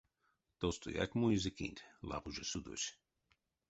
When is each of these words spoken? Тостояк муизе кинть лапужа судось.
Тостояк 0.59 1.11
муизе 1.19 1.51
кинть 1.57 1.85
лапужа 2.09 2.43
судось. 2.51 2.87